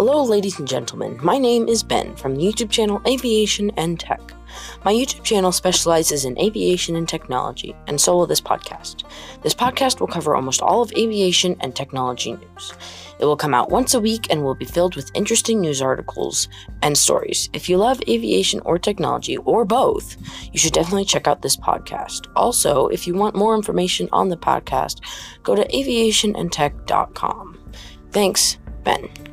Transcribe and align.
Hello, 0.00 0.24
ladies 0.24 0.58
and 0.58 0.66
gentlemen. 0.66 1.20
My 1.22 1.36
name 1.36 1.68
is 1.68 1.82
Ben 1.82 2.16
from 2.16 2.34
the 2.34 2.40
YouTube 2.40 2.70
channel 2.70 3.02
Aviation 3.06 3.70
and 3.76 4.00
Tech. 4.00 4.32
My 4.82 4.94
YouTube 4.94 5.24
channel 5.24 5.52
specializes 5.52 6.24
in 6.24 6.38
aviation 6.38 6.96
and 6.96 7.06
technology, 7.06 7.76
and 7.86 8.00
so 8.00 8.16
will 8.16 8.26
this 8.26 8.40
podcast. 8.40 9.02
This 9.42 9.52
podcast 9.52 10.00
will 10.00 10.06
cover 10.06 10.34
almost 10.34 10.62
all 10.62 10.80
of 10.80 10.90
aviation 10.96 11.54
and 11.60 11.76
technology 11.76 12.32
news. 12.32 12.72
It 13.18 13.26
will 13.26 13.36
come 13.36 13.52
out 13.52 13.68
once 13.68 13.92
a 13.92 14.00
week 14.00 14.28
and 14.30 14.42
will 14.42 14.54
be 14.54 14.64
filled 14.64 14.96
with 14.96 15.10
interesting 15.12 15.60
news 15.60 15.82
articles 15.82 16.48
and 16.80 16.96
stories. 16.96 17.50
If 17.52 17.68
you 17.68 17.76
love 17.76 18.00
aviation 18.08 18.60
or 18.60 18.78
technology, 18.78 19.36
or 19.36 19.66
both, 19.66 20.16
you 20.50 20.58
should 20.58 20.72
definitely 20.72 21.04
check 21.04 21.28
out 21.28 21.42
this 21.42 21.58
podcast. 21.58 22.26
Also, 22.36 22.86
if 22.88 23.06
you 23.06 23.12
want 23.12 23.36
more 23.36 23.54
information 23.54 24.08
on 24.12 24.30
the 24.30 24.38
podcast, 24.38 25.00
go 25.42 25.54
to 25.54 25.68
aviationandtech.com. 25.68 27.58
Thanks, 28.12 28.56
Ben. 28.82 29.29